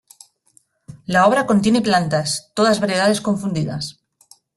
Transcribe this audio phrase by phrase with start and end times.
[1.05, 3.99] La obra contiene plantas, todas variedades confundidas.